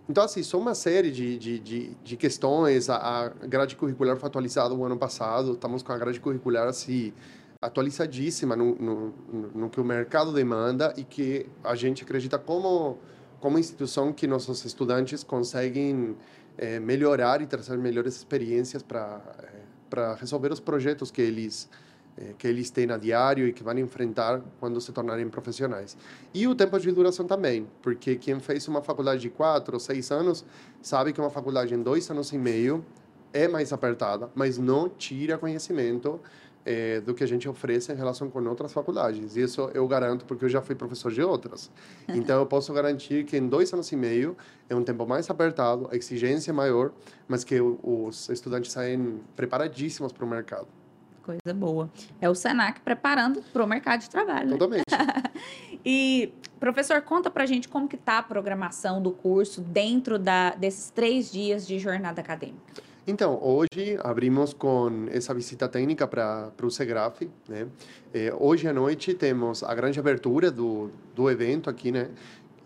Então, 0.09 0.25
assim, 0.25 0.43
são 0.43 0.61
uma 0.61 0.75
série 0.75 1.11
de, 1.11 1.39
de, 1.39 1.59
de, 1.59 1.97
de 2.03 2.17
questões. 2.17 2.91
A, 2.91 2.97
a, 2.97 3.29
grade 3.47 3.77
curricular 3.77 4.17
foi 4.17 4.29
atualizada 4.29 4.75
o 4.75 4.85
ano 4.85 4.97
passado, 4.97 5.53
estamos 5.53 5.83
com 5.83 5.93
a 5.93 5.99
grade 5.99 6.21
curricular, 6.21 6.67
assim, 6.67 7.13
atualizadíssima 7.61 8.57
no, 8.57 8.75
no, 8.75 9.15
no 9.55 9.71
que 9.71 9.81
o 9.81 9.85
mercado 9.85 10.33
demanda 10.33 10.93
e 10.97 11.05
que 11.05 11.47
a 11.63 11.77
gente 11.77 12.03
acredita 12.03 12.37
como, 12.37 12.99
como 13.41 13.59
instituição 13.59 14.13
que 14.13 14.27
nossos 14.27 14.65
estudantes 14.65 15.23
conseguem 15.23 16.17
é, 16.59 16.81
melhorar 16.81 17.41
e 17.41 17.47
trazer 17.47 17.79
melhores 17.79 18.17
experiências 18.17 18.83
para 18.83 19.21
é, 19.97 20.15
resolver 20.19 20.53
os 20.53 20.59
projetos 20.59 21.13
que 21.13 21.23
eles 21.23 21.69
que 22.39 22.47
eles 22.47 22.71
têm 22.71 22.91
a 22.91 22.97
diário 22.97 23.47
e 23.47 23.53
que 23.53 23.63
vão 23.63 23.79
enfrentar 23.79 24.43
quando 24.61 24.81
se 24.81 24.93
tornarem 24.93 25.29
profissionais. 25.29 25.97
E 26.35 26.47
o 26.47 26.55
tempo 26.55 26.79
de 26.79 26.93
duração 26.93 27.27
também, 27.27 27.67
porque 27.81 28.17
quem 28.17 28.39
fez 28.39 28.69
uma 28.69 28.83
faculdade 28.83 29.21
de 29.23 29.31
quatro 29.31 29.75
ou 29.75 29.81
seis 29.81 30.11
anos 30.11 30.45
sabe 30.81 31.13
que 31.13 31.21
uma 31.21 31.31
faculdade 31.31 31.75
em 31.75 31.83
dois 31.83 32.11
anos 32.11 32.33
e 32.33 32.39
meio 32.39 32.85
é 33.33 33.49
mais 33.49 33.73
apertada, 33.73 34.31
mas 34.35 34.59
não 34.59 34.89
tira 34.89 35.39
conhecimento 35.39 36.21
eh, 36.65 37.01
do 37.01 37.15
que 37.15 37.25
a 37.25 37.27
gente 37.27 37.49
oferece 37.49 37.91
em 37.93 37.97
relação 37.97 38.31
com 38.31 38.41
outras 38.47 38.73
faculdades. 38.73 39.37
Isso 39.37 39.71
eu 39.75 39.87
garanto 39.89 40.25
porque 40.25 40.45
eu 40.45 40.49
já 40.49 40.61
fui 40.61 40.75
professor 40.75 41.11
de 41.11 41.23
outras. 41.23 41.71
Então 42.09 42.39
eu 42.39 42.47
posso 42.47 42.73
garantir 42.73 43.25
que 43.25 43.37
em 43.37 43.49
dois 43.49 43.73
anos 43.73 43.91
e 43.91 43.97
meio 43.97 44.37
é 44.69 44.75
um 44.75 44.85
tempo 44.85 45.07
mais 45.07 45.29
apertado, 45.31 45.89
a 45.91 45.97
exigência 45.97 46.51
é 46.51 46.55
maior, 46.55 46.93
mas 47.27 47.43
que 47.43 47.59
os 47.61 48.29
estudantes 48.29 48.71
saem 48.71 49.21
preparadíssimos 49.35 50.13
para 50.13 50.25
o 50.25 50.29
mercado. 50.29 50.82
Coisa 51.23 51.55
boa. 51.55 51.91
É 52.21 52.29
o 52.29 52.35
Senac 52.35 52.81
preparando 52.81 53.43
para 53.53 53.65
o 53.65 53.67
mercado 53.67 54.01
de 54.01 54.11
trabalho. 54.11 54.51
Né? 54.51 54.57
Totalmente. 54.57 54.85
e, 55.85 56.33
professor, 56.59 57.01
conta 57.03 57.31
para 57.31 57.45
a 57.45 57.47
gente 57.47 57.69
como 57.69 57.89
que 57.89 57.97
está 57.97 58.19
a 58.19 58.23
programação 58.23 59.01
do 59.01 59.13
curso 59.13 59.61
dentro 59.61 60.19
da, 60.19 60.51
desses 60.51 60.91
três 60.91 61.31
dias 61.31 61.67
de 61.67 61.79
jornada 61.79 62.21
acadêmica. 62.21 62.83
Então, 63.05 63.37
hoje 63.43 63.99
abrimos 64.05 64.55
com 64.55 65.07
essa 65.11 65.35
visita 65.35 65.69
técnica 65.69 66.07
para 66.07 66.53
o 66.63 66.71
SEGRAF. 66.71 67.29
Né? 67.49 67.67
É, 68.15 68.33
hoje 68.39 68.69
à 68.69 68.73
noite 68.73 69.13
temos 69.13 69.65
a 69.65 69.75
grande 69.75 69.99
abertura 69.99 70.53
do, 70.53 70.89
do 71.15 71.29
evento 71.29 71.69
aqui, 71.69 71.91
né? 71.91 72.11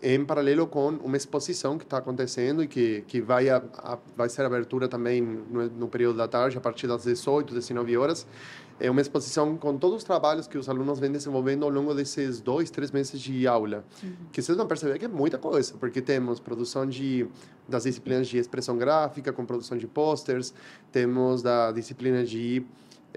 Em 0.01 0.23
paralelo 0.23 0.67
com 0.67 0.89
uma 0.89 1.17
exposição 1.17 1.77
que 1.77 1.83
está 1.83 1.97
acontecendo 1.97 2.63
e 2.63 2.67
que, 2.67 3.03
que 3.07 3.19
vai, 3.19 3.49
a, 3.49 3.57
a, 3.77 3.97
vai 4.15 4.29
ser 4.29 4.43
abertura 4.43 4.87
também 4.87 5.21
no, 5.21 5.67
no, 5.69 5.87
período 5.87 6.17
da 6.17 6.27
tarde, 6.27 6.57
a 6.57 6.61
partir 6.61 6.87
das 6.87 7.03
18, 7.03 7.53
19 7.53 7.97
horas. 7.97 8.27
É 8.79 8.91
uma 8.91 9.01
exposição 9.01 9.57
com 9.57 9.75
todos 9.75 9.97
os 9.97 10.03
trabalhos 10.03 10.45
que 10.45 10.55
os 10.55 10.69
alunos 10.69 10.99
vêm 10.99 11.11
desenvolvendo 11.11 11.63
ao 11.63 11.69
longo 11.71 11.95
desses 11.95 12.39
dois, 12.39 12.69
três 12.69 12.91
meses 12.91 13.19
de 13.19 13.47
aula. 13.47 13.83
Uhum. 14.03 14.11
Que 14.31 14.39
vocês 14.39 14.55
vão 14.55 14.67
perceber 14.67 14.99
que 14.99 15.05
é 15.05 15.07
muita 15.07 15.39
coisa, 15.39 15.73
porque 15.79 15.99
temos 15.99 16.39
produção 16.39 16.85
de, 16.85 17.27
das 17.67 17.83
disciplinas 17.83 18.27
de 18.27 18.37
expressão 18.37 18.77
gráfica, 18.77 19.33
com 19.33 19.43
produção 19.47 19.79
de 19.79 19.87
posters, 19.87 20.53
temos 20.91 21.41
da 21.41 21.71
disciplina 21.71 22.23
de 22.23 22.63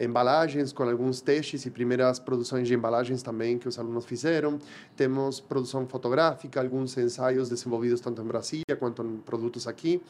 embalagens 0.01 0.73
com 0.73 0.83
alguns 0.83 1.21
testes 1.21 1.67
e 1.67 1.71
primeiras 1.71 2.19
produções 2.19 2.67
de 2.67 2.75
embalagens 2.75 3.23
também 3.23 3.59
que 3.59 3.69
os 3.69 3.79
alunos 3.79 4.07
fizeram. 4.07 4.59
Temos 4.97 5.39
produção 5.41 5.87
fotográfica, 5.87 6.61
alguns 6.61 6.97
ensaios 6.97 7.49
desenvolvidos 7.51 8.01
tanto 8.01 8.23
em 8.23 8.25
Brasília 8.25 8.77
quanto 8.79 9.03
em 9.03 9.19
produtos 9.19 9.69
aqui. 9.69 10.01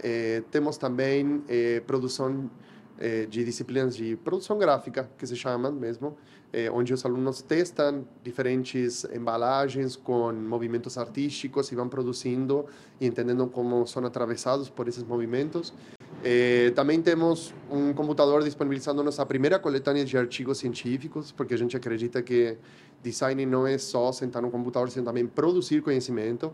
Eh, 0.00 0.42
temos 0.50 0.76
também 0.76 1.42
eh, 1.48 1.82
produção 1.86 2.50
eh, 2.98 3.26
de 3.26 3.44
disciplinas 3.44 3.96
de 3.96 4.16
produção 4.16 4.58
gráfica, 4.58 5.08
que 5.16 5.26
se 5.26 5.36
chamam 5.36 5.72
mesmo, 5.72 6.16
eh, 6.52 6.70
onde 6.70 6.92
os 6.94 7.04
alunos 7.04 7.42
testam 7.42 8.06
diferentes 8.22 9.04
embalagens 9.04 9.96
com 9.96 10.32
movimentos 10.32 10.96
artísticos 10.96 11.70
e 11.70 11.74
vão 11.74 11.88
produzindo 11.88 12.66
e 13.00 13.06
entendendo 13.06 13.46
como 13.46 13.86
são 13.86 14.04
atravessados 14.04 14.68
por 14.68 14.88
esses 14.88 15.02
movimentos. 15.02 15.72
Eh, 16.24 16.72
também 16.74 17.00
temos 17.00 17.54
um 17.70 17.92
computador 17.92 18.42
disponibilizando 18.42 19.02
nossa 19.04 19.24
primeira 19.24 19.58
coletânea 19.58 20.04
de 20.04 20.16
artigos 20.16 20.58
científicos, 20.58 21.30
porque 21.30 21.54
a 21.54 21.58
gente 21.58 21.76
acredita 21.76 22.22
que 22.22 22.56
design 23.02 23.46
não 23.46 23.66
é 23.66 23.78
só 23.78 24.10
sentar 24.10 24.42
no 24.42 24.50
computador, 24.50 24.90
sino 24.90 25.04
também 25.04 25.26
produzir 25.26 25.82
conhecimento. 25.82 26.52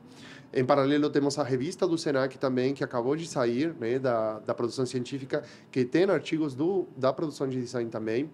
Em 0.53 0.65
paralelo, 0.65 1.11
temos 1.11 1.39
a 1.39 1.43
revista 1.43 1.87
do 1.87 1.99
Senac 1.99 2.39
também, 2.39 2.75
que 2.75 2.85
acabou 2.85 3.17
de 3.17 3.27
sair, 3.27 3.75
né, 3.81 3.99
da, 3.99 4.39
da 4.41 4.55
produção 4.55 4.87
científica, 4.87 5.43
que 5.73 5.85
tem 5.85 6.05
artigos 6.05 6.55
do, 6.55 6.87
da 6.97 7.13
produção 7.13 7.49
de 7.49 7.61
design 7.61 7.91
também. 7.91 8.31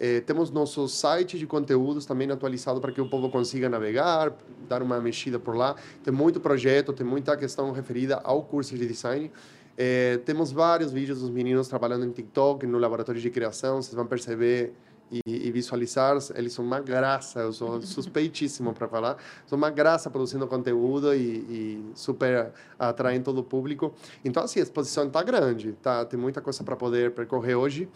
Eh, 0.00 0.20
temos 0.20 0.50
nosso 0.50 0.88
site 0.88 1.38
de 1.38 1.46
conteúdos 1.46 2.04
também 2.04 2.30
atualizado 2.30 2.80
para 2.80 2.92
que 2.92 3.00
o 3.00 3.08
povo 3.08 3.30
consiga 3.30 3.68
navegar, 3.68 4.32
dar 4.68 4.82
uma 4.82 5.00
mexida 5.00 5.38
por 5.38 5.56
lá. 5.56 5.76
Tem 6.02 6.12
muito 6.12 6.40
projeto, 6.40 6.92
tem 6.92 7.06
muita 7.06 7.36
questão 7.36 7.70
referida 7.70 8.20
ao 8.24 8.42
curso 8.42 8.76
de 8.76 8.86
design. 8.86 9.30
É, 9.76 10.18
temos 10.24 10.52
vários 10.52 10.92
vídeos 10.92 11.20
dos 11.20 11.30
meninos 11.30 11.68
trabalhando 11.68 12.04
em 12.04 12.10
TikTok, 12.10 12.66
no 12.66 12.78
laboratório 12.78 13.20
de 13.20 13.30
criação, 13.30 13.80
vocês 13.80 13.94
vão 13.94 14.06
perceber 14.06 14.72
e, 15.12 15.20
e 15.26 15.52
visualizar, 15.52 16.16
eles 16.34 16.52
são 16.54 16.64
uma 16.64 16.80
graça, 16.80 17.40
eu 17.40 17.52
sou 17.52 17.82
suspeitíssimo 17.82 18.72
para 18.72 18.88
falar, 18.88 19.16
são 19.46 19.58
uma 19.58 19.68
graça 19.70 20.10
produzindo 20.10 20.46
conteúdo 20.46 21.14
e, 21.14 21.20
e, 21.20 21.84
super 21.94 22.50
atraem 22.78 23.22
todo 23.22 23.38
o 23.38 23.44
público. 23.44 23.92
Então, 24.24 24.42
assim, 24.42 24.58
a 24.60 24.62
exposição 24.62 25.06
está 25.06 25.22
grande, 25.22 25.72
tá? 25.82 26.04
tem 26.04 26.18
muita 26.18 26.40
coisa 26.40 26.64
para 26.64 26.76
poder 26.76 27.12
percorrer 27.12 27.54
hoje. 27.54 27.88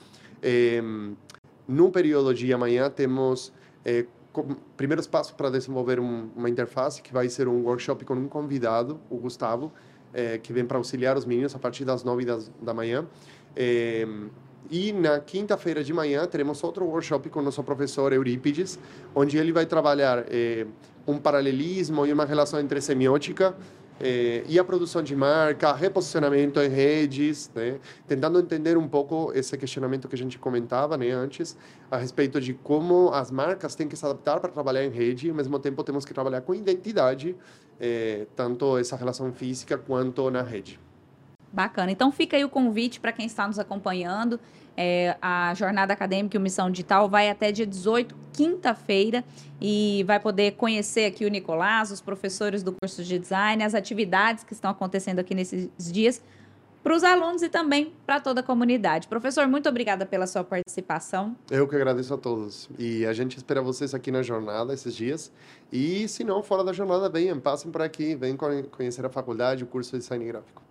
É, 0.42 0.82
no 1.66 1.90
período 1.90 2.32
de 2.32 2.52
amanhã, 2.52 2.90
temos 2.90 3.52
é, 3.84 4.06
primeiros 4.76 5.06
passos 5.06 5.32
para 5.32 5.50
desenvolver 5.50 5.98
um, 5.98 6.28
uma 6.36 6.48
interface, 6.48 7.02
que 7.02 7.12
vai 7.12 7.28
ser 7.28 7.48
um 7.48 7.64
workshop 7.64 8.04
com 8.04 8.14
um 8.14 8.28
convidado, 8.28 9.00
o 9.10 9.16
Gustavo, 9.16 9.72
é, 10.12 10.38
que 10.38 10.52
vem 10.52 10.64
para 10.64 10.78
auxiliar 10.78 11.16
os 11.16 11.24
meninos 11.24 11.54
a 11.54 11.58
partir 11.58 11.84
das 11.84 12.04
nove 12.04 12.24
das, 12.24 12.50
da 12.60 12.72
manhã. 12.72 13.06
É, 13.54 14.06
e 14.70 14.92
na 14.92 15.20
quinta-feira 15.20 15.82
de 15.84 15.92
manhã 15.92 16.26
teremos 16.26 16.62
outro 16.64 16.84
workshop 16.86 17.30
com 17.30 17.40
o 17.40 17.42
nosso 17.42 17.62
professor 17.62 18.12
Eurípides, 18.12 18.78
onde 19.14 19.38
ele 19.38 19.52
vai 19.52 19.64
trabalhar 19.64 20.24
é, 20.28 20.66
um 21.06 21.18
paralelismo 21.18 22.04
e 22.04 22.12
uma 22.12 22.24
relação 22.24 22.58
entre 22.58 22.80
semiótica 22.80 23.54
é, 24.00 24.44
e 24.46 24.58
a 24.58 24.64
produção 24.64 25.02
de 25.02 25.16
marca, 25.16 25.72
reposicionamento 25.72 26.60
em 26.60 26.68
redes, 26.68 27.50
né? 27.54 27.78
tentando 28.06 28.38
entender 28.38 28.76
um 28.76 28.86
pouco 28.86 29.32
esse 29.34 29.56
questionamento 29.56 30.08
que 30.08 30.14
a 30.14 30.18
gente 30.18 30.38
comentava 30.38 30.96
né, 30.96 31.10
antes, 31.10 31.56
a 31.90 31.96
respeito 31.96 32.40
de 32.40 32.52
como 32.52 33.10
as 33.10 33.30
marcas 33.30 33.74
têm 33.74 33.88
que 33.88 33.96
se 33.96 34.04
adaptar 34.04 34.40
para 34.40 34.50
trabalhar 34.50 34.84
em 34.84 34.90
rede, 34.90 35.26
e 35.26 35.30
ao 35.30 35.36
mesmo 35.36 35.58
tempo 35.58 35.82
temos 35.82 36.04
que 36.04 36.12
trabalhar 36.12 36.42
com 36.42 36.54
identidade, 36.54 37.34
é, 37.80 38.26
tanto 38.36 38.76
essa 38.78 38.96
relação 38.96 39.32
física 39.32 39.78
quanto 39.78 40.30
na 40.30 40.42
rede. 40.42 40.85
Bacana. 41.52 41.90
Então 41.90 42.12
fica 42.12 42.36
aí 42.36 42.44
o 42.44 42.48
convite 42.48 43.00
para 43.00 43.12
quem 43.12 43.26
está 43.26 43.46
nos 43.46 43.58
acompanhando. 43.58 44.38
É, 44.76 45.16
a 45.22 45.54
jornada 45.54 45.94
acadêmica 45.94 46.36
e 46.36 46.40
Missão 46.40 46.70
Digital 46.70 47.08
vai 47.08 47.30
até 47.30 47.50
dia 47.50 47.66
18, 47.66 48.14
quinta-feira, 48.32 49.24
e 49.58 50.04
vai 50.06 50.20
poder 50.20 50.52
conhecer 50.52 51.06
aqui 51.06 51.24
o 51.24 51.30
Nicolás, 51.30 51.90
os 51.90 52.02
professores 52.02 52.62
do 52.62 52.72
curso 52.72 53.02
de 53.02 53.18
design, 53.18 53.64
as 53.64 53.74
atividades 53.74 54.44
que 54.44 54.52
estão 54.52 54.70
acontecendo 54.70 55.18
aqui 55.18 55.34
nesses 55.34 55.70
dias. 55.90 56.22
para 56.84 56.94
os 56.94 57.02
alunos 57.02 57.42
e 57.42 57.48
também 57.48 57.92
para 58.04 58.20
toda 58.20 58.40
a 58.40 58.42
comunidade. 58.44 59.08
Professor, 59.08 59.48
muito 59.48 59.68
obrigada 59.68 60.06
pela 60.06 60.24
sua 60.24 60.44
participação. 60.44 61.34
Eu 61.50 61.66
que 61.66 61.74
agradeço 61.74 62.14
a 62.14 62.16
todos. 62.16 62.68
E 62.78 63.04
a 63.04 63.12
gente 63.12 63.36
espera 63.36 63.60
vocês 63.60 63.92
aqui 63.92 64.12
na 64.12 64.22
jornada 64.22 64.72
esses 64.72 64.94
dias. 64.94 65.32
E 65.72 66.06
se 66.06 66.22
não, 66.22 66.44
fora 66.44 66.62
da 66.62 66.72
jornada, 66.72 67.08
venham, 67.08 67.40
passem 67.40 67.72
por 67.72 67.82
aqui, 67.82 68.14
venham 68.14 68.36
conhecer 68.70 69.04
a 69.04 69.08
faculdade, 69.08 69.64
o 69.64 69.66
curso 69.66 69.92
de 69.92 69.98
design 69.98 70.24
gráfico. 70.26 70.62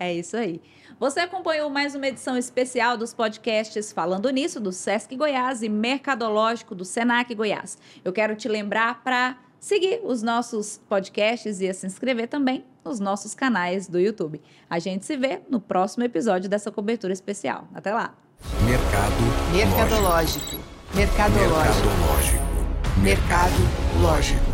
É 0.00 0.10
isso 0.14 0.34
aí. 0.34 0.62
Você 0.98 1.20
acompanhou 1.20 1.68
mais 1.68 1.94
uma 1.94 2.08
edição 2.08 2.36
especial 2.36 2.96
dos 2.96 3.12
podcasts 3.12 3.92
Falando 3.92 4.30
Nisso, 4.30 4.58
do 4.58 4.72
Sesc 4.72 5.14
Goiás 5.14 5.62
e 5.62 5.68
Mercadológico 5.68 6.74
do 6.74 6.86
Senac 6.86 7.34
Goiás. 7.34 7.76
Eu 8.02 8.10
quero 8.10 8.34
te 8.34 8.48
lembrar 8.48 9.02
para 9.04 9.36
seguir 9.58 10.00
os 10.02 10.22
nossos 10.22 10.80
podcasts 10.88 11.60
e 11.60 11.72
se 11.74 11.86
inscrever 11.86 12.28
também 12.28 12.64
nos 12.82 12.98
nossos 12.98 13.34
canais 13.34 13.86
do 13.86 14.00
YouTube. 14.00 14.40
A 14.70 14.78
gente 14.78 15.04
se 15.04 15.18
vê 15.18 15.42
no 15.50 15.60
próximo 15.60 16.02
episódio 16.02 16.48
dessa 16.48 16.70
cobertura 16.70 17.12
especial. 17.12 17.68
Até 17.74 17.92
lá. 17.92 18.14
Mercado 18.64 19.52
Mercadológico. 19.54 20.56
Mercadológico. 20.94 21.88
Mercado 23.02 23.54
lógico. 24.00 24.49